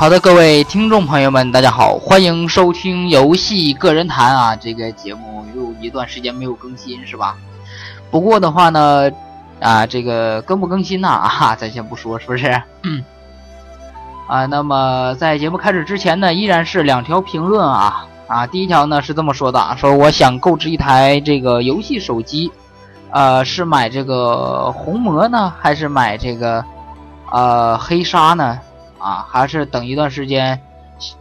[0.00, 7.36] 好的，各位听众朋友们，大家好，欢迎收听游戏个人谈啊，这个节目又一段时间没有更新是吧？
[8.10, 9.10] 不过的话呢，
[9.60, 12.46] 啊，这个更不更新呢啊， 咱先不说，是不是？
[14.26, 22.50] 啊，那么在节目开始之前呢，依然是两条评论啊啊，第一条呢是这么说的，说我想购置一台这个游戏手机，
[23.10, 26.64] 呃，是买这个红魔呢，还是买这个
[27.30, 28.58] 呃黑鲨呢？
[29.00, 30.60] 啊，还是等一段时间，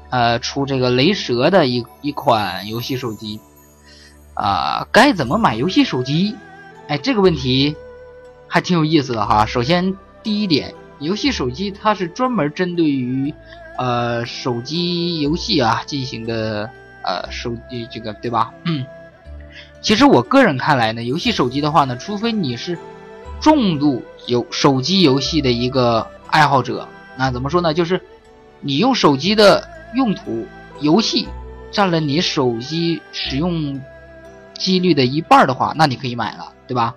[0.09, 3.39] 呃，出这个雷蛇的一一款游戏手机，
[4.33, 6.35] 啊，该怎么买游戏手机？
[6.89, 7.75] 哎，这个问题
[8.47, 9.45] 还挺有意思的哈。
[9.45, 13.33] 首先，第一点，游戏手机它是专门针对于
[13.77, 16.69] 呃手机游戏啊进行的
[17.03, 18.51] 呃手机这个对吧？
[18.65, 18.85] 嗯，
[19.81, 22.77] 其实我个人看来呢，游戏手机的话呢，除非你是
[23.39, 26.85] 重度游手机游戏的一个爱好者。
[27.19, 27.73] 那怎么说呢？
[27.73, 28.01] 就是
[28.61, 30.47] 你用手机的用途，
[30.79, 31.27] 游戏
[31.69, 33.81] 占了你手机使用
[34.53, 36.95] 几率的一半的话，那你可以买了，对吧？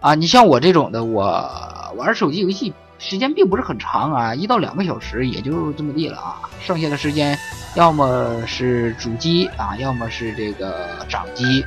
[0.00, 6.40] 啊，你像我这种的，我玩手机游戏时间并不是很长啊，一到两个小时也就这么地了啊。
[6.60, 7.38] 剩下的时间
[7.76, 11.64] 要么是主机啊，要么是这个掌机。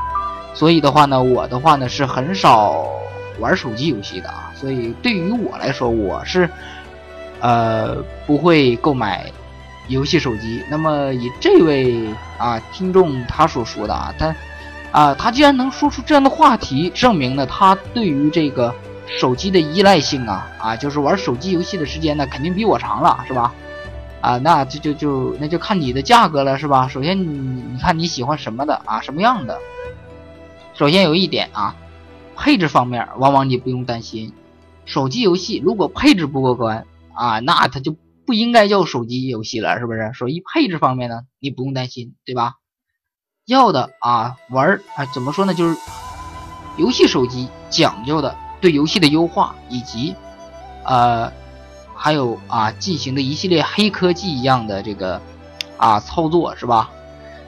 [0.53, 2.85] 所以的话呢，我的话呢是很少
[3.39, 4.51] 玩手机游戏的啊。
[4.53, 6.49] 所以对于我来说，我是。
[7.41, 9.31] 呃，不会购买
[9.87, 10.63] 游戏手机。
[10.69, 14.35] 那么以这位啊听众他所说的啊，他
[14.91, 18.73] 啊他既然能说出这样的话题，证明呢他对于这个
[19.07, 23.53] 手机的依赖性啊啊，就是玩手机游戏的时间呢肯定比我长了，是吧？
[24.21, 26.87] 啊，那就就就那就看你的价格了，是吧？
[26.87, 29.57] 首先你你看你喜欢什么的啊，什么样的？
[30.73, 31.73] 首先有一点啊，
[32.35, 34.33] 配置方面往往你不用担心，
[34.85, 36.85] 手机游戏如果配置不过关。
[37.19, 40.11] 啊，那它就不应该叫手机游戏了，是不是？
[40.13, 42.53] 手机配置方面呢，你不用担心，对吧？
[43.45, 45.53] 要的啊，玩儿啊，怎么说呢？
[45.53, 45.77] 就是
[46.77, 50.15] 游戏手机讲究的对游戏的优化，以及
[50.85, 51.29] 呃，
[51.93, 55.21] 还有啊，进行的一系列黑科技一样的这个
[55.75, 56.89] 啊操作，是吧？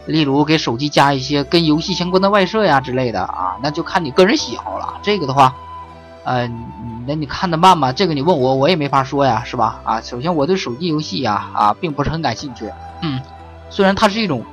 [0.05, 4.99] 例如给手机加一些跟游戏相关的外设呀之类的啊，那就看你个人喜好了。
[5.01, 5.55] 这个的话。
[6.23, 6.47] 呃，
[7.07, 7.91] 那你看的慢吗？
[7.91, 9.81] 这个你问我，我也没法说呀，是吧？
[9.83, 12.71] 啊，首先我对手机游戏呀，啊，并不是很感兴趣。
[13.01, 13.19] 嗯，
[13.71, 14.45] 虽然它是一种，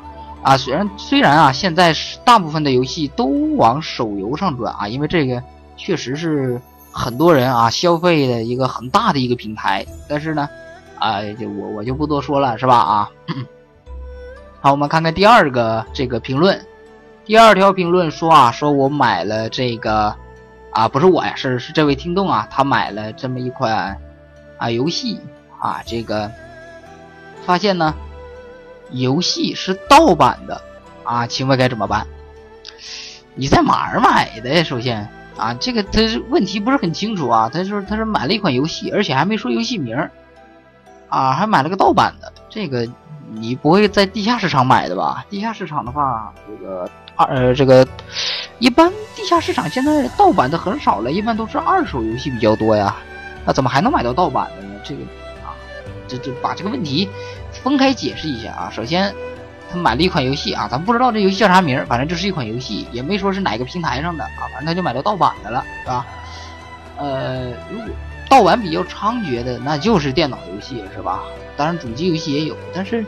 [0.43, 5.43] 啊，虽然虽然啊，现在是大部分的游戏都往手游上转啊，因为这个
[5.77, 6.59] 确实是
[6.91, 9.85] 很多人啊消费的一个很大的一个平台。
[10.09, 10.49] 但是呢，
[10.99, 12.77] 啊，就我我就不多说了，是吧？
[12.79, 13.11] 啊，
[14.63, 16.59] 好，我们看看第二个这个评论，
[17.27, 20.17] 第二条评论说啊，说我买了这个。
[20.73, 23.99] 啊，不是我呀，是是这位听众啊，他买了这么一款
[24.59, 25.21] 啊游戏
[25.59, 26.31] 啊，这个
[27.45, 27.95] 发现呢，
[28.91, 30.61] 游戏是盗版的
[31.05, 32.07] 啊，请问该怎么办？
[33.35, 34.63] 你在哪儿买的呀？
[34.63, 39.97] 首先啊，这个他问题不是很清楚啊，他说他是买了一款游戏，而且还没说游戏名
[41.09, 42.87] 啊，还买了个盗版的，这个
[43.31, 45.25] 你不会在地下市场买的吧？
[45.31, 47.87] 地下市场的话，这个二呃这个。
[48.59, 52.97] 一般地下市场现在盗版的很少了，一般都是二手游戏比较多呀。
[53.45, 54.75] 那怎么还能买到盗版的呢？
[54.83, 55.03] 这个
[55.47, 55.55] 啊，
[56.09, 57.09] 这这把这个问题
[57.63, 58.69] 分开解释一下啊。
[58.75, 59.15] 首先，
[59.71, 66.07] 他买了一款游戏啊，咱不知道这游戏叫啥名，反正就是一款游戏，也没说是哪个平台上的啊，反正他就买到盗版的了，是吧？
[66.97, 67.87] 呃，如果
[68.29, 71.21] 盗版比较猖獗的，那就是电脑游戏是吧？
[71.57, 73.07] 当然主机游戏也有，但是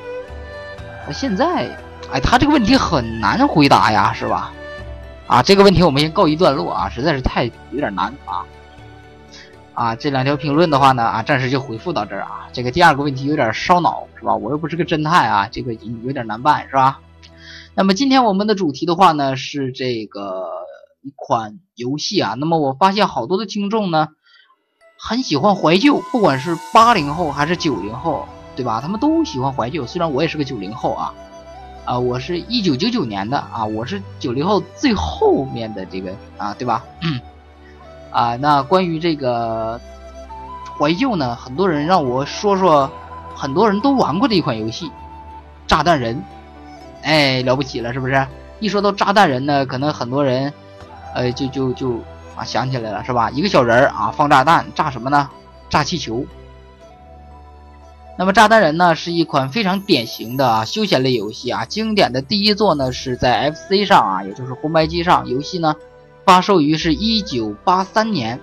[1.10, 1.77] 现在，
[2.12, 4.53] 哎，他这个问题很难回答呀，是吧？
[5.28, 8.44] 啊，这个问题我们先告一段落啊，实在是太有点难啊。
[9.75, 12.48] 啊，这两条评论的话呢，啊，暂时就回复到这儿啊。
[12.53, 14.34] 这个第二个问题有点烧脑，是吧？
[14.34, 16.98] 我又不是个侦探啊，这个有点难办，是吧？
[17.76, 20.48] 那么今天我们的主题的话呢，是这个
[21.03, 22.34] 一款游戏啊。
[22.37, 24.09] 那么我发现好多的听众呢，
[24.98, 28.80] 很喜欢怀旧，不管是八零后还是九零后，对吧？
[28.80, 31.15] 他们都喜欢怀旧，虽然我也是个九零后啊。
[31.84, 36.84] 啊，我是一九九九年的啊，我是九零后最后面的这个啊，对吧？
[37.03, 37.21] 嗯
[38.12, 39.80] 啊，那关于这个
[40.78, 42.91] 怀旧呢，很多人让我说说，
[43.34, 44.86] 很多人都玩过的一款游戏
[45.66, 46.16] 《炸弹人》，
[47.03, 48.27] 哎，了不起了，是不是？
[48.60, 50.53] 一说到炸弹人呢，可能很多人，
[51.15, 51.98] 呃，就就就
[52.36, 53.30] 啊想起来了，是吧？
[53.30, 55.28] 一个小人儿啊，放炸弹，炸什么呢？
[55.68, 56.24] 炸气球。
[58.21, 61.65] 那么炸弹人呢，是一款非常典型的啊休闲类游戏啊。
[61.65, 65.27] 经典的第一作呢是在 FC 上啊，也就是红白机上。
[65.27, 65.75] 游戏呢
[66.27, 68.39] 发售于是一九八三年。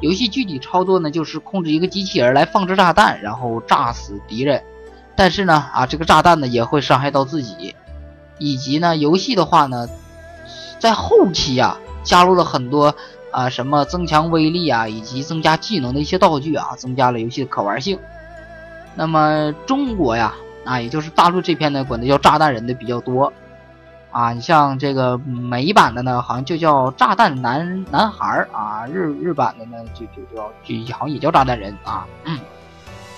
[0.00, 4.62] 游戏具体操作呢就是控制一个机器人来放置炸弹，然后炸死敌人。
[5.16, 7.74] 但是呢，啊，这个炸弹呢也会伤害到自己，
[8.38, 9.88] 以及呢，游戏的话呢，
[10.78, 12.94] 在后期啊加入了很多
[13.32, 17.98] 啊什么增强威力啊，以及增加技能的一些道具啊，增加了游戏的可玩性。
[18.96, 20.34] 那么中国呀，
[20.64, 23.32] 啊，也就是大陆这片呢，管它叫炸弹人的比较多。
[24.10, 32.06] 啊，你像这个美版的呢，好像就叫炸弹男男孩啊，日日版的呢就就叫就好像也叫炸弹人啊。
[32.24, 32.38] 嗯，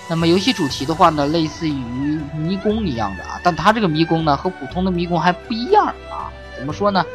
[0.09, 6.27] 那么游戏主题的话呢，类似于迷宫一样的啊，但它这个迷宫呢和普通的迷宫还不一样啊。
[6.57, 7.05] 怎么说呢？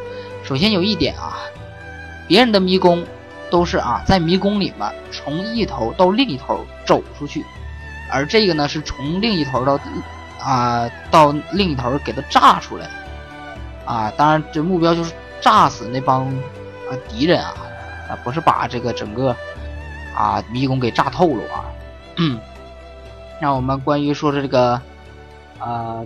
[0.43, 1.37] 首先有一点啊，
[2.27, 3.05] 别人的迷宫
[3.51, 7.45] 都是啊在迷宫里面从一头到另一头走出去，
[8.15, 9.77] 而这个呢是从另一头到
[10.41, 12.89] 啊到另一头给它炸出来。
[13.85, 17.53] 啊，当然，这目标就是炸死那帮啊敌人啊，
[18.09, 19.35] 啊，不是把这个整个
[20.15, 21.65] 啊迷宫给炸透了啊。
[23.39, 24.81] 那我们关于说说这个
[25.59, 26.03] 啊，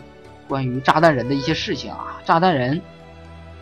[0.50, 2.82] 关于炸弹人的一些事情啊，炸弹人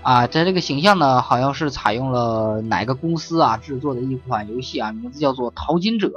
[0.02, 6.08] 啊，在这个形象呢，好像是采用了哪个公司啊制作的一款游戏啊，名字叫做《淘金者》，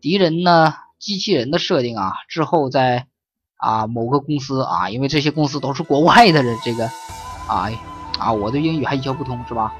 [0.00, 0.72] 敌人呢
[1.06, 3.06] 机器人的设定啊，之后在
[3.56, 6.90] 啊某个公司啊，因为这些公司都是国外的这个。
[7.48, 7.70] 啊
[8.18, 8.32] 啊！
[8.32, 9.72] 我对英语还一窍不通是吧？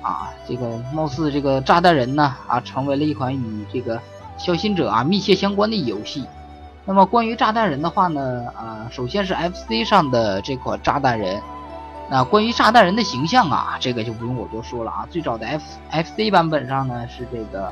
[0.00, 4.00] 啊，这个貌似这个炸弹人呢啊，成为了一款与这个
[4.38, 6.24] 小心者啊密切相关的游戏。
[6.86, 11.42] 那么关于炸弹人的话呢啊，首先是 FC 上的这款炸弹人。
[12.08, 15.06] 那关于炸弹人的形象啊，这个就不用我多说了啊。
[15.10, 17.70] 最早的 F FC 版本上呢是这个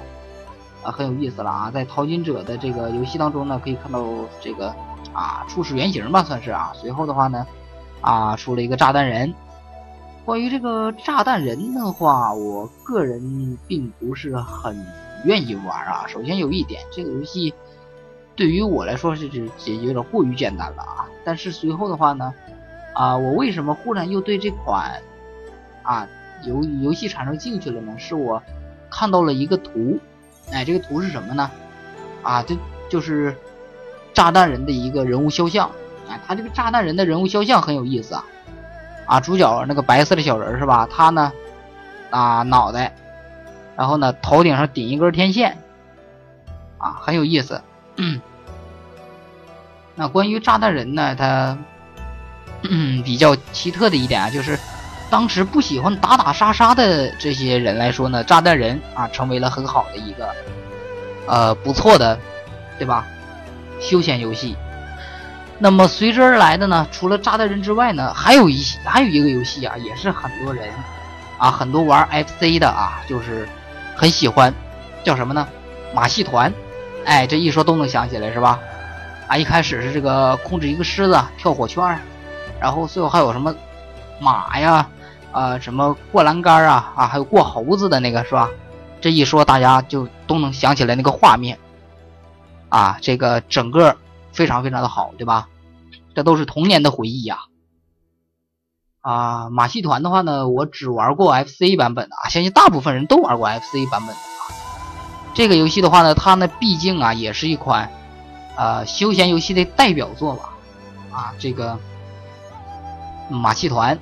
[0.84, 4.04] 啊很有意思了啊，在淘金者的这个游戏当中呢可以看到
[4.40, 4.68] 这个
[5.12, 6.72] 啊初始原型吧算是啊。
[6.74, 7.44] 随后的话呢。
[8.06, 9.32] 啊，出了一个炸弹人。
[10.26, 14.76] 关于这个炸弹人的话，我个人并不是很
[15.24, 16.04] 愿意玩啊。
[16.06, 17.54] 首先有一点，这个游戏
[18.36, 21.08] 对于我来说是这有点过于简单了啊。
[21.24, 22.34] 但是随后的话呢，
[22.92, 25.00] 啊，我为什么忽然又对这款
[25.82, 26.06] 啊
[26.44, 27.98] 游游戏产生兴趣了呢？
[27.98, 28.42] 是我
[28.90, 29.98] 看到了一个图，
[30.52, 31.50] 哎，这个图是什么呢？
[32.22, 32.56] 啊，这
[32.88, 33.36] 就是
[34.12, 35.70] 炸弹人的一个人物肖像。
[36.08, 38.24] 哎，他这个炸弹人的人物肖像很有意思啊！
[39.06, 40.86] 啊，主角那个白色的小人是吧？
[40.90, 41.32] 他呢，
[42.10, 42.94] 啊脑袋，
[43.76, 45.56] 然后呢头顶上顶一根天线，
[46.78, 47.62] 啊很有意思。
[49.96, 51.56] 那关于炸弹人呢，他
[53.04, 54.58] 比较奇特的一点啊，就是
[55.10, 60.28] 当时不喜欢打打杀杀的这些人来说呢，炸弹人啊成为了很好的一个
[61.26, 62.18] 呃不错的，
[62.78, 63.06] 对吧？
[63.80, 64.56] 休闲游戏。
[65.58, 70.68] 那么随之而来的呢，除了炸弹人之外呢，还有一还有一个游戏啊，也是很多人
[71.38, 73.48] 啊，很多玩 FC 的啊，就是
[73.94, 74.52] 很喜欢，
[75.04, 75.46] 叫什么呢？
[75.94, 76.52] 马戏团。
[77.04, 78.58] 哎，这一说都能想起来是吧？
[79.28, 81.98] 啊，一开始是这个控制一个狮子跳火圈，
[82.60, 83.54] 然后最后还有什么
[84.20, 84.88] 马呀，
[85.32, 88.48] 啊，什么过栏杆啊，啊，还有过猴子的那个是吧？
[89.00, 91.58] 这一说大家就都能想起来那个画面
[92.68, 93.96] 啊，这个整个。
[94.34, 95.46] 非常非常的好，对吧？
[96.12, 97.38] 这都是童年的回忆呀。
[99.00, 104.42] 啊，马戏团的话呢，我只玩过 FC 版本的啊，相信大部分人都玩过 FC 版本的啊。
[105.34, 107.88] 这个游戏的话呢，它呢毕竟啊也是一款
[108.56, 110.48] 呃休闲游戏的代表作吧。
[111.12, 111.78] 啊，这个
[113.28, 113.98] 马戏团，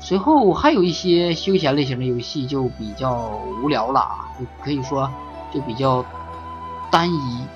[0.00, 5.10] 随后还有一些休闲类型的游戏就比较无聊了啊，就可以说
[5.52, 6.04] 就比较
[6.90, 7.46] 单一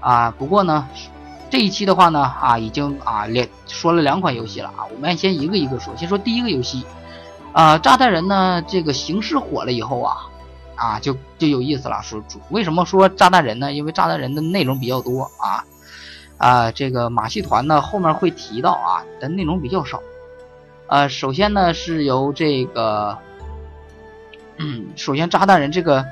[0.00, 0.30] 啊。
[0.38, 0.86] 不过呢。
[1.50, 5.94] 这一期的话呢，啊，已经啊连说了两款游戏了啊，我们先一个一个说。
[5.94, 6.84] 先说第一个游戏，
[7.52, 10.16] 啊，炸弹人呢，这个形式火了以后啊，
[10.74, 12.02] 啊，就就有意思了。
[12.02, 13.72] 说为什么说炸弹人呢？
[13.72, 15.62] 因为炸弹人的内容比较多啊，
[16.44, 20.02] 啊，这个马戏团呢后面会提到啊，但内容比较少。
[20.88, 23.16] 呃，首先呢是由这个，
[24.58, 26.04] 嗯，首先炸弹人这个。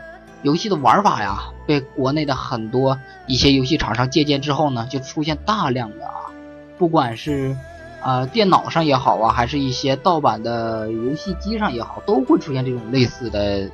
[0.43, 2.99] 游戏的玩法呀，被国内的很多
[3.29, 6.33] 一些游戏厂商借鉴之后呢，就出现大量的啊，
[6.77, 7.57] 不管是
[8.03, 13.71] 啊电脑上也好啊，还是一些盗版的游戏机上也好，都会出现这种类似的，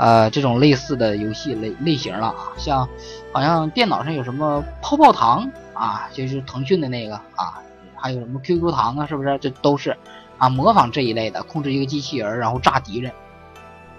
[0.00, 2.48] 呃，这种类似的游戏类类型了啊。
[2.56, 2.88] 像
[3.32, 7.60] 好像电脑上有什么泡泡糖啊，就是腾讯的那个啊，
[7.94, 9.38] 还有什么 QQ 糖啊，是不是？
[9.42, 9.94] 这都是
[10.38, 13.12] 啊模仿这一类的，控制一个机器人然后炸敌人。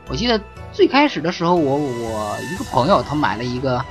[0.10, 0.42] 我记得
[0.74, 3.86] 最开始的时候，我我一个朋友他买了一个，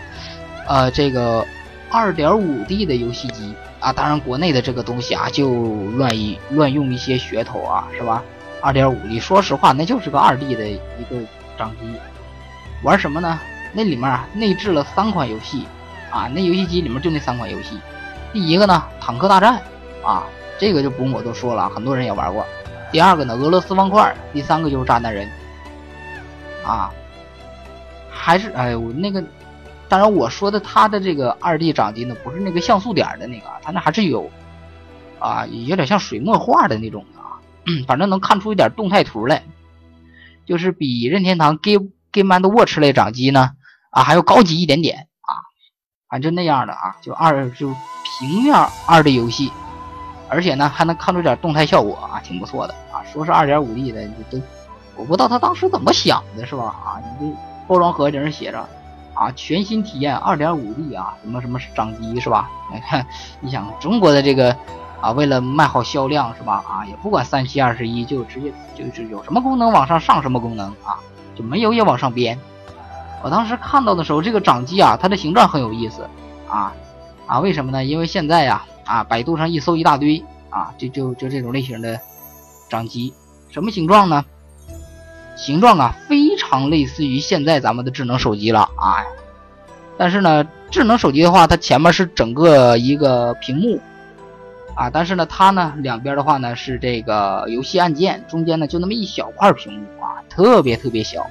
[0.66, 1.46] 呃，这个
[1.92, 5.48] 二点五 D 的游戏机啊，当然国内的这个东西啊，就
[5.96, 8.20] 乱一乱用一些噱头啊，是吧？
[8.60, 11.16] 二点五 D，说实话，那就是个二 D 的一个
[11.60, 11.94] 掌机，
[12.82, 13.38] 玩什么呢？
[13.72, 15.66] 那里面内置了三款游戏，
[16.10, 17.78] 啊，那游戏机里面就那三款游戏。
[18.32, 19.60] 第一个呢，坦克大战
[20.02, 20.24] 啊，
[20.58, 22.44] 这个就不用我多说了，很多人也玩过。
[22.90, 24.12] 第二个呢，俄罗斯方块。
[24.32, 25.28] 第三个就是炸弹人
[26.64, 26.90] 啊，
[28.10, 29.22] 还是哎我那个，
[29.88, 34.28] 当然我说的他的这个二 D 掌机呢，不是那个像素点的那个，他那还是有
[35.18, 37.38] 啊，有点像水墨画的那种的啊，
[37.86, 39.42] 反正能看出一点动态图来。
[40.50, 43.52] 就是比任天堂 Game Game and Watch 类掌机呢
[43.90, 45.30] 啊还要高级一点点啊，
[46.08, 47.72] 反正就那样的啊，就二就
[48.18, 48.52] 平面
[48.84, 49.52] 二 D 游戏，
[50.28, 52.98] 而且呢还能看出点动态效果啊，挺不错的啊。
[53.12, 54.42] 说是二点五 D 的，都
[54.96, 56.64] 我不知道他当时怎么想的，是吧？
[56.64, 57.36] 啊，你这
[57.68, 58.68] 包装盒顶上写着
[59.14, 62.50] 啊，全新体验二点五 D 啊，什么什么掌机是吧？
[62.74, 63.06] 你看，
[63.38, 64.56] 你想中国的这个。
[65.00, 66.62] 啊，为了卖好销量是吧？
[66.68, 71.00] 啊，也不管三七二十一，就直接就是有什么功能往上上什么功能啊，
[71.34, 72.38] 就没有也往上编。
[73.22, 76.08] 我当时看到的时候，这个掌机啊，它的形状很有意思
[76.48, 76.72] 啊
[77.26, 77.84] 啊，为什么呢？
[77.84, 81.98] 因为现在呀啊，百度上一搜一大堆啊，就就就这种类型的
[82.68, 83.12] 掌机，
[83.50, 84.24] 什么形状呢？
[85.36, 89.00] 形状啊，非常类似于现在咱们的智能手机了啊。
[89.96, 93.80] 但是呢，智能手机的话，它前面是整个一个屏幕。
[94.74, 101.26] 啊，但是呢，它呢两边的话呢是这个游戏按键，中间呢就那么一小块屏幕啊，特别特别小。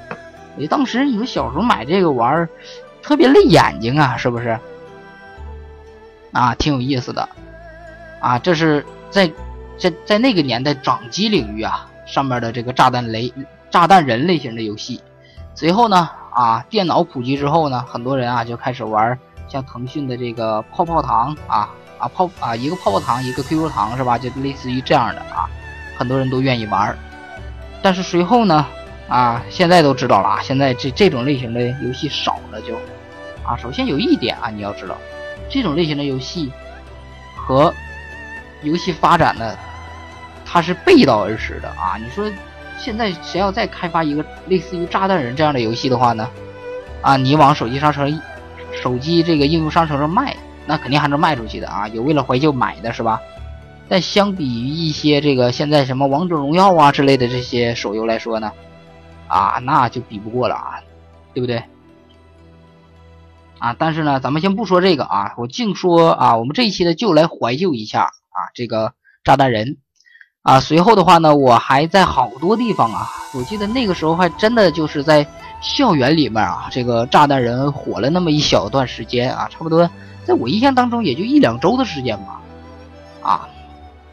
[0.57, 2.47] 我当时你们小时候买这个玩，
[3.01, 4.59] 特别累眼睛啊，是不是？
[6.31, 7.27] 啊，挺有意思的。
[8.19, 9.31] 啊，这是在
[9.77, 13.33] 在在那个年代掌机领域啊上面的这个炸弹雷
[13.71, 15.01] 炸弹人类型的游戏。
[15.55, 19.17] 随后呢，啊，电脑普及之后呢，很多人啊就开始玩
[19.47, 21.69] 像腾讯的这个泡泡糖啊。
[21.99, 24.17] 啊泡啊一个泡泡糖一个 QQ 糖是吧？
[24.17, 25.47] 就类似于这样的啊，
[25.97, 26.97] 很多人都愿意玩
[27.81, 28.65] 但是随后呢
[29.07, 32.75] 啊，现在都知道了啊，现在这这种类型的游戏少了就
[33.43, 33.55] 啊。
[33.57, 34.97] 首先有一点啊，你要知道，
[35.49, 36.51] 这种类型的游戏
[37.35, 37.73] 和
[38.63, 39.57] 游戏发展呢，
[40.45, 41.97] 它是背道而驰的啊。
[41.97, 42.29] 你说
[42.77, 46.29] 现在谁要再开发一个类似于炸弹人这样的游戏的话呢？
[47.01, 48.21] 啊，你往手机商城、
[48.81, 50.35] 手机这个应用商城上卖。
[50.69, 53.19] 那肯定还是卖出去的啊，有为了怀旧买的是吧？
[53.87, 58.51] 但相比于一些这个现在什么王者荣耀啊之类的这些手游来说呢，
[59.27, 60.79] 啊，那就比不过了啊，
[61.33, 61.63] 对不对？
[63.57, 69.77] 啊，但是呢，咱们先不说这个啊，我净说啊，我们这一期呢就来怀旧一下啊，这个炸弹人
[70.43, 70.59] 啊。
[70.59, 75.25] 随后的话呢，我还在好多地方啊，我记得那个时候还真的就是在
[75.61, 79.89] 校园里面啊，这个炸弹人火了那么一小段时间啊，差不多。
[80.29, 82.39] 在我印象当中，也就一两周的时间吧，
[83.23, 83.49] 啊，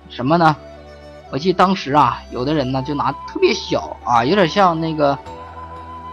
[0.09, 0.57] 什么呢？
[1.31, 5.19] 我记得当时啊，有的人呢就拿特别小啊，有点像那个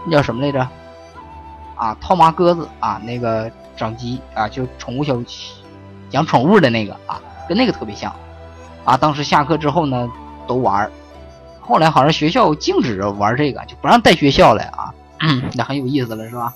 [0.04, 0.68] 那叫什么来着？
[1.76, 5.16] 啊，套麻鸽子啊，那个掌机啊，就宠物小
[6.10, 7.18] 养宠物的那个啊，
[7.48, 8.14] 跟那个特别像
[8.84, 8.98] 啊。
[8.98, 10.06] 当时下课之后呢，
[10.46, 10.90] 都玩
[11.62, 14.92] 后来好像学校禁止玩这个，就不让带学校来啊，
[15.54, 16.52] 那很有意思了，是吧？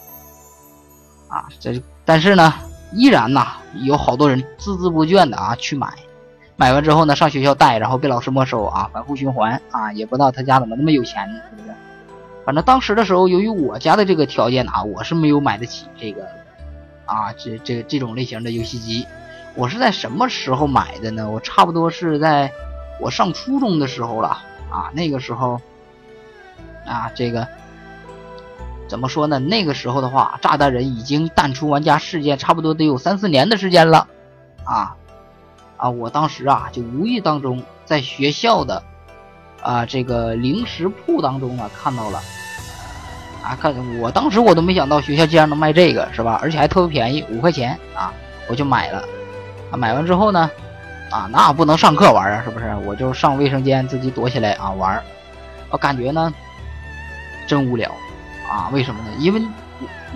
[1.29, 2.53] 啊，这但是呢。
[2.93, 5.93] 依然呐，有好多人孜孜不倦的啊去买，
[6.57, 11.75] 买完之后呢，上学校带，然后被老师没收啊，反复循环啊，也不知道他家怎么那么有钱呢，是不是？
[12.47, 16.27] 反正当时的时候，由于我家的这个条件啊，我是没有买得起这个
[17.05, 19.07] 啊，这这这种类型的游戏机。
[19.55, 21.29] 我是在什么时候买的呢？
[21.29, 22.51] 我差不多是在
[23.01, 24.29] 我上初中的时候了
[24.71, 25.61] 啊，那个时候
[26.87, 27.47] 啊，这个。
[28.89, 29.39] 怎么说呢？
[29.39, 34.09] 那个时候的话，炸弹人已经淡出玩家世界，差不多得有三四年的时间了，
[34.65, 34.97] 啊，
[35.77, 38.83] 啊，我当时啊，就无意当中在学校的
[39.63, 42.19] 啊这个零食铺当中呢看到了，
[43.45, 46.39] 啊，看我当时我都没想到学校竟然能卖这个，是吧？
[46.43, 48.11] 而且还特别便宜，五块钱啊，
[48.49, 49.05] 我就买了，
[49.71, 50.51] 啊，买完之后呢，
[51.11, 52.75] 啊，那不能上课玩啊，是不是？
[52.87, 55.03] 我就上卫生间自己躲起来啊玩，
[55.69, 56.33] 我感觉呢，
[57.47, 57.95] 真无聊。
[58.49, 59.11] 啊，为什么呢？
[59.19, 59.43] 因为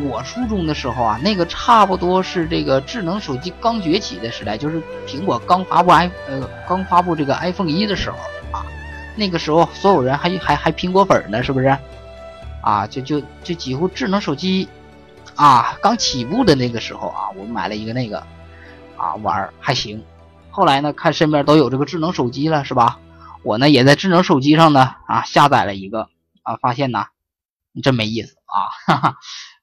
[0.00, 8.16] 我初中的时候啊，那个差不多是这个智能手机刚崛起的时代，就是苹果刚发布 i 呃刚发布这个 iPhone 一的时候
[8.50, 8.64] 啊，
[9.14, 11.76] 那个时候所有人还还还苹果粉呢，是不是？
[12.62, 14.68] 啊，就就就几乎智能手机
[15.34, 18.24] 啊刚起步的那个时候啊，我买了一个那个
[18.96, 20.02] 啊玩儿还行。
[20.50, 22.98] 后来呢，看身边都有这个智能手机了，是吧？
[23.42, 26.08] 我呢也在智能手机上呢啊下载了一个
[26.42, 27.06] 啊，发现呢
[27.72, 27.82] 你。
[27.82, 29.16] 真没意思啊，哈哈，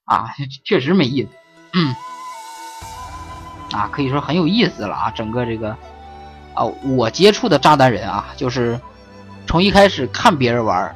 [0.05, 0.29] 啊，
[0.65, 1.29] 确实没意思，
[1.73, 1.95] 嗯，
[3.71, 5.77] 啊，可以说很有意思了啊，整个这个，
[6.53, 8.79] 啊，我接触的炸弹人啊，就是
[9.45, 10.95] 从一开始看别人玩，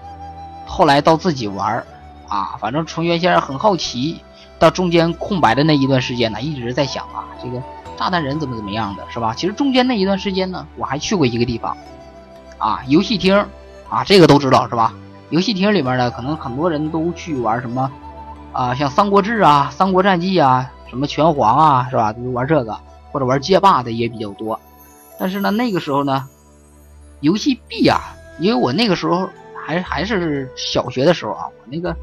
[0.66, 1.86] 后来到自己玩，
[2.28, 4.22] 啊，反正从原先很好奇，
[4.58, 7.62] 到中间空白的那一段时间呢，一直在想啊，这个
[7.98, 9.34] 炸弹人怎么怎么样的，是吧？
[9.36, 11.78] 其实中间那一段时间呢，我还去过一个地方，
[12.58, 13.38] 啊，游戏厅，
[13.88, 14.92] 啊，这个都知道是吧？
[15.34, 17.92] 游戏厅里面呢，可能很多人都去玩什么，
[18.52, 22.14] 啊，像《三国志》啊，《三国战记》啊，什么拳皇啊，是吧？
[22.14, 22.78] 都玩这个，
[23.12, 24.60] 或者玩街霸的也比较多。
[25.20, 26.30] 但是呢，那个时候呢，
[27.22, 28.00] 游戏币啊，
[28.38, 31.96] 因为我那个时候还还是小学的时候啊，我那个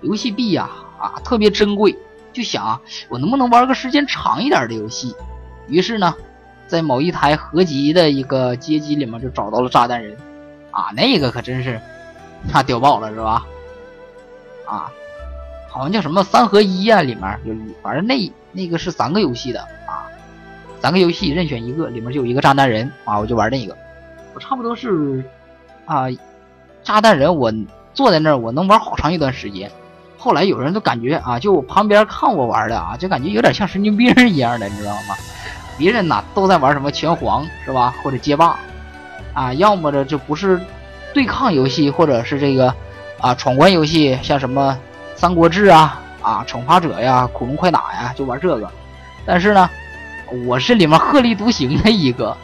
[0.00, 0.68] 游戏币呀。
[0.98, 1.94] 啊，特别珍贵，
[2.32, 2.80] 就想啊，
[3.10, 5.14] 我能不能玩个时间长一点的游戏？
[5.68, 6.14] 于是呢，
[6.66, 10.16] 在某一台合集的一个街机里面就找到了炸弹人，
[10.70, 11.78] 啊，那个可真是，
[12.52, 13.46] 那屌爆了是吧？
[14.66, 14.90] 啊，
[15.68, 17.52] 好像叫什么三合一啊，里面就
[17.82, 20.06] 反正那那个是三个游戏的啊，
[20.80, 23.76] 三个游戏任选一个，里面就有一个炸弹人啊，我就玩那个，
[24.34, 25.24] 我差不多是
[25.84, 26.06] 啊，
[26.82, 27.52] 炸弹人我
[27.94, 29.70] 坐在那儿我能玩好长一段时间。
[30.18, 35.14] 后来有人都感觉啊，就我旁边看我玩的啊，就感觉有点像神经病一样的，你知道吗？
[35.78, 38.58] 别人呐都在玩什么拳皇是吧，或者街霸，
[39.34, 40.60] 啊，要么的就不是
[41.16, 42.74] 对抗游戏，或者是这个
[43.22, 44.78] 啊闯关游戏，像什么
[45.14, 48.70] 三国志啊啊惩罚者呀、恐龙快打呀，就玩这个。
[49.24, 49.70] 但是呢，
[50.44, 52.36] 我是里面鹤立独行的一个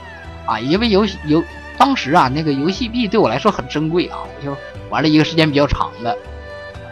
[0.47, 1.45] 啊，因为游戏游
[1.77, 4.57] 当时啊那个游戏币对我来说很珍贵啊，我就
[4.89, 6.17] 玩了一个时间比较长的。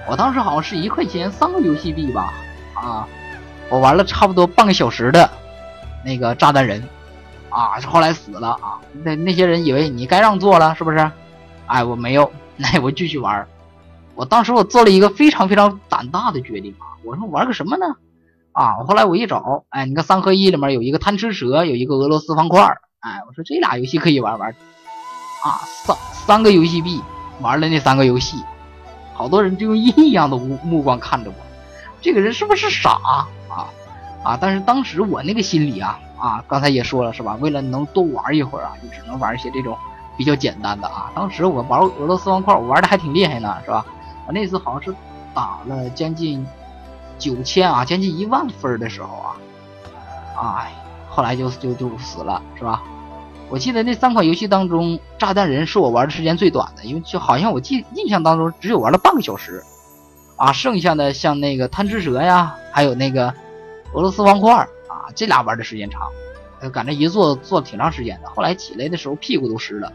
[0.06, 2.34] 我当时好像是一块钱三个游戏币吧，
[2.75, 3.08] 啊，
[3.70, 5.30] 我玩了差不多半个小时的，
[6.04, 6.87] 那个炸弹人，
[7.49, 11.10] 啊，后来死了啊，那那些人以为你该让座了是不是？
[11.70, 13.46] 哎，我没有，那 我继续玩。
[14.16, 17.86] 我当时我做了一个非常非常胆大的决定啊，我说玩个什么呢？
[18.50, 22.60] 啊，后来我一找，哎，你看三合一里面有一个贪吃蛇，有一个俄罗斯方块，
[22.98, 24.50] 哎，我说这俩游戏可以玩玩，
[25.44, 27.00] 啊，三三个游戏币
[27.40, 28.36] 玩了那三个游戏。
[29.14, 31.36] 好多人就用异样的目目光看着我，
[32.00, 32.98] 这个人是不是傻
[33.48, 33.70] 啊
[34.24, 34.38] 啊！
[34.40, 37.36] 但是当时我那个心里啊啊，刚才也说了是吧？
[37.40, 39.76] 为了能多玩一会儿啊，就只能玩一些这种
[40.16, 41.10] 比较简单的啊。
[41.14, 43.84] 当时我玩俄罗斯方块，我玩的还挺厉害呢，是吧？
[44.26, 44.94] 我那次好像是
[45.34, 46.46] 打了将近
[47.18, 49.08] 九千啊，将近一万分的时候
[50.36, 50.73] 啊，哎，
[51.08, 52.82] 后来就就就死了，是吧？
[53.49, 59.60] 我记得那三款游戏当中，炸弹人是我玩的时间最短的，因为就好像我记印象当中只有玩了半个小时，
[60.36, 63.34] 啊，剩下的像那个贪吃蛇呀，还有那个
[63.92, 66.02] 俄罗斯方块啊，这俩玩的时间长，
[66.68, 68.28] 赶着一坐坐挺长时间的。
[68.28, 69.88] 后来起来的时候屁股都湿了，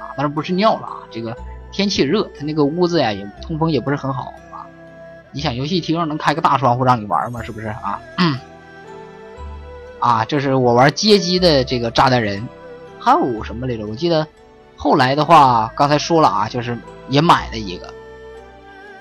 [0.00, 1.34] 啊，当然不是尿了啊，这个
[1.70, 4.66] 天气热，他那个屋子呀也通风也不是很好啊。
[5.30, 7.42] 你想游戏厅能开个大窗户让你玩吗？
[7.42, 8.00] 是不是啊？
[10.00, 12.46] 啊，这是我玩街机的这个炸弹人。
[12.98, 13.86] 还有什么来着？
[13.86, 14.26] 我记得
[14.76, 16.76] 后来的话，刚才说了啊，就是
[17.08, 17.92] 也买了一个。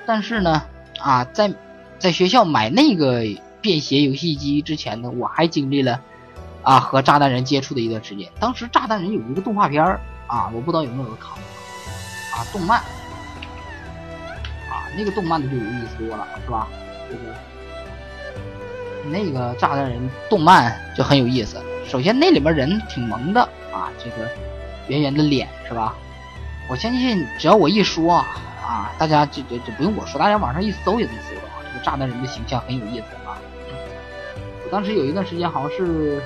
[0.05, 0.63] 但是呢，
[0.99, 1.51] 啊，在
[1.99, 3.21] 在学校买那个
[3.61, 6.01] 便携游戏机之前呢，我还经历了
[6.63, 8.29] 啊和炸弹人接触的一段时间。
[8.39, 11.39] 当时炸弹人有一个动画片儿啊，我不知道有没有看过
[12.37, 12.79] 啊，动漫
[14.69, 16.67] 啊，那个动漫的就有意思多了，是吧？
[17.09, 17.35] 这个
[19.09, 21.57] 那个炸弹人动漫就很有意思。
[21.85, 23.41] 首先那里面人挺萌的。
[23.73, 24.29] 啊，这个
[24.89, 25.95] 圆圆的脸是吧？
[26.69, 28.15] 我相信只要我一说
[28.61, 31.41] 啊，大家就就就不用我说，大家网上一搜也能搜到。
[31.63, 33.39] 这个炸弹人的形象很有意思啊。
[34.65, 36.21] 我当时有一段时间好像是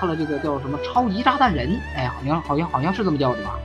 [0.00, 3.58] 看了这个叫什么超级炸弹人，哎，好像好像好像是这么叫的吧？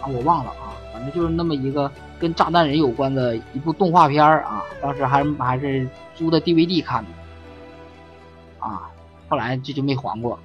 [0.00, 4.62] 啊，我忘了啊，反正就是那么一个跟炸弹人有关的一部动画片啊。
[4.80, 7.10] 当时还还是租的 DVD 看的
[8.58, 8.90] 啊，
[9.28, 10.38] 后来这就没还过。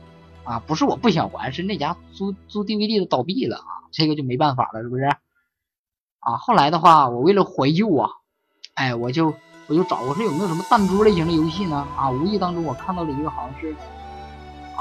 [0.44, 5.04] 啊，不是我不想还，是那家租租 DVD 的倒闭了啊，这个就没办法了，是不是？
[6.20, 8.10] 啊，后来的话，我为了怀旧啊，
[8.74, 9.34] 哎，我就
[9.68, 11.88] 我就找我说有没有什么弹珠类型的游戏呢？
[11.96, 13.74] 啊，无意当中我看到了一个，好像是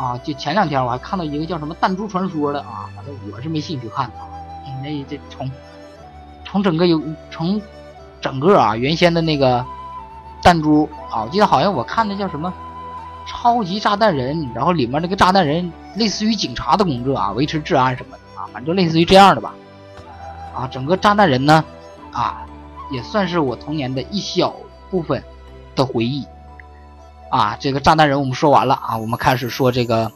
[0.00, 4.14] 啊，就前两天我还看到一个叫什么弹珠传说的啊，反正我是没兴趣看的。
[4.82, 5.50] 那这从
[6.42, 6.98] 从整个有
[7.30, 7.60] 从
[8.18, 9.62] 整个啊原先的那个
[10.42, 12.50] 弹珠啊，我记得好像我看的叫什么？
[13.26, 19.54] 超级炸弹人，然后里面那个炸弹人类似于警察的工作啊，维持治安什么的啊，反正类似于这样的吧。
[20.54, 21.62] 啊，整个炸弹人呢，
[22.10, 22.46] 啊，
[22.90, 24.54] 也算是我童年的一小
[24.90, 25.22] 部分
[25.76, 26.26] 的回忆。
[27.30, 30.10] 啊，这个炸弹人我们说完了啊，我们开始说这个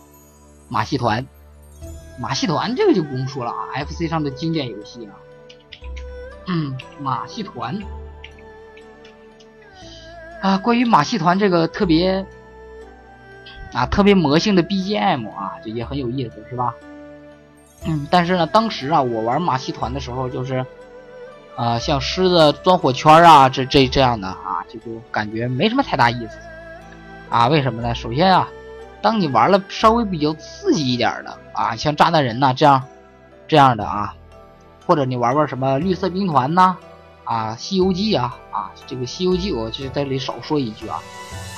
[0.68, 1.26] 马戏团。
[2.18, 5.14] 马戏团这个就不用说了啊，FC 上的经典游戏啊。
[6.46, 7.80] 嗯，马戏团。
[10.42, 12.26] 啊，关于马戏团这个特别。
[13.72, 16.72] 啊，特别魔性的 BGM 啊，这也很有意思，是吧？
[17.84, 20.64] 嗯，但是呢，当时啊，我玩马戏团的时候，就是，
[21.56, 26.38] 呃，像狮子钻火圈啊，这这这样的啊，这就感觉没什么太大意思
[27.34, 27.48] 啊。
[27.48, 27.94] 为什么呢？
[27.94, 28.48] 首先啊，
[29.02, 32.82] 当你玩了稍微比较刺激一点的啊，像炸弹人呐这样
[33.48, 34.14] 这样的啊，
[34.86, 36.76] 或者你玩玩什么绿色兵团呐
[37.24, 41.00] 啊，西游记啊啊，这个西游记我就在这里少说一句啊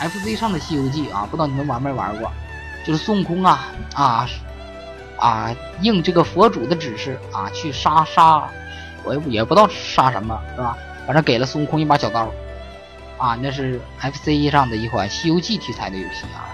[0.00, 2.30] ，FC 上的西游记啊，不知道你们玩没玩过？
[2.86, 4.28] 就是孙悟空啊啊
[5.18, 8.48] 啊，应这个佛祖的指示啊，去杀杀，
[9.04, 10.76] 我也也不知道杀什么，是吧？
[11.06, 12.28] 反正给了孙悟空一把小刀，
[13.18, 16.44] 啊，那是 FC 上的一款西游记题材的游戏啊。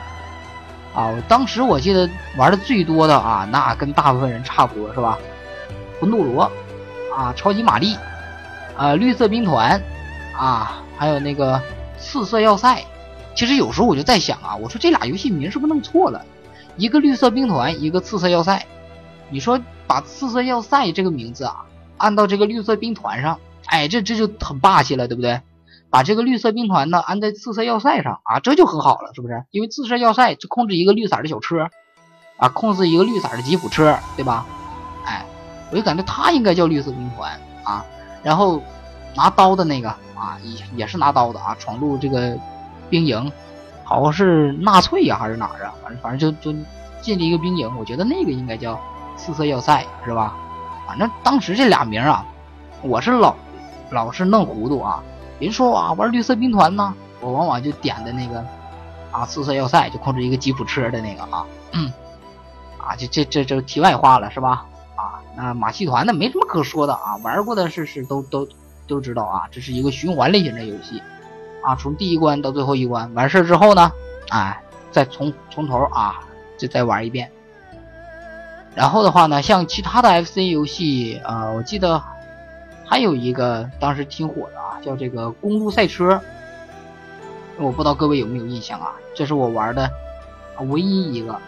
[0.95, 5.19] 啊，当时我记得玩的最多的啊，那跟大部分人差不多是吧？
[5.99, 6.51] 魂斗罗
[7.17, 7.97] 啊，超级玛丽
[8.77, 9.81] 啊，绿色兵团
[10.37, 11.61] 啊，还有那个
[11.97, 12.85] 四色要塞。
[13.35, 16.23] 其实有时候我就在想啊，我说这俩游戏名是不是弄错了？
[16.77, 18.67] 一个绿色兵团，一个四色要塞。
[19.31, 21.65] 你说把四色要塞这个名字啊，
[21.97, 25.41] 按到这个绿色兵团上，哎，这这就很霸气了，对不对？
[25.93, 29.45] 把这个绿色兵团呢安在刺色要塞上啊，这就很好了，是不是？
[29.51, 31.69] 因为刺色要塞就控制一个绿色的小车，
[32.39, 34.47] 啊，控制一个绿色的吉普车，对吧？
[35.05, 35.25] 哎，
[35.71, 37.85] 我就感觉他应该叫绿色兵团啊。
[38.23, 38.61] 然后
[39.15, 42.37] 拿刀的那个啊，也也是拿刀的啊，闯入这个。
[42.91, 43.33] 兵营，
[43.85, 45.73] 好像是纳粹呀，还是哪儿啊？
[45.83, 46.59] 反正反正就就
[47.01, 48.79] 进了一个兵营，我觉得那个应该叫
[49.17, 50.37] 四色要塞，是吧？
[50.87, 52.23] 反正当时这俩名啊，
[52.83, 53.35] 我是老
[53.89, 55.03] 老是弄糊涂啊。
[55.45, 58.45] 人说啊玩绿色兵团呢，我往往就点的那个
[59.11, 61.47] 啊四色要塞，就控制一个吉普车的那个啊，
[62.79, 64.67] 啊这这这这题外话了是吧？
[64.97, 68.47] 啊那马戏团呢没什么可说的啊，玩过的是是都都
[68.87, 71.03] 都知道啊，这是一个循环类型的游戏。
[71.65, 73.93] 啊，从第一关到最后一关完事之后呢，
[74.31, 76.21] 哎，再从从头啊，
[76.59, 77.31] 就再玩一遍。
[78.75, 82.03] 然后的话呢，像其他的 FC 游戏啊，我记得
[82.93, 86.21] 还有一个当时挺火的啊，叫这个公路赛车。
[87.57, 88.93] 我不知道各位有没有印象啊？
[89.15, 89.91] 这是我玩的
[90.59, 91.41] 唯一一个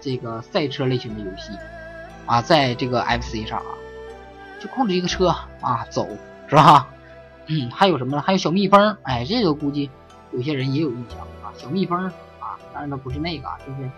[0.00, 1.50] 这个赛车类型的游戏
[2.26, 3.74] 啊，在这个 FC 上啊，
[4.60, 6.06] 就控制一个车啊走，
[6.48, 6.86] 是吧？
[7.46, 8.22] 嗯，还有什么呢？
[8.24, 9.90] 还有小蜜蜂，哎，这个估计
[10.30, 11.50] 有些人也有印象啊。
[11.58, 12.06] 小蜜蜂
[12.38, 13.90] 啊，当然它不是那个，就是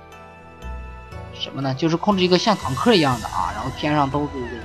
[1.34, 1.74] 什么呢？
[1.74, 4.62] 就是控制一个像坦克一样的啊，然后天上都是这个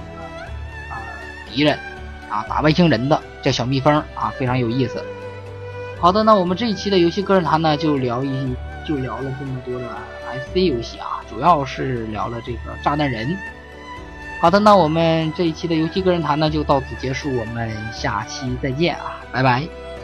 [1.51, 1.77] 敌人
[2.29, 5.03] 啊，打外星人的，叫小蜜蜂啊，非常有意思。
[5.99, 8.55] 好的，那我们这一期的游戏个人谈呢，就聊一
[8.87, 9.87] 就聊了这么多的
[10.45, 13.35] FC 游戏啊，主要是聊了这个炸弹人。
[14.39, 19.86] 好的，那我们这一期的游戏个人谈呢就到此结束，我们下期再见啊，拜拜。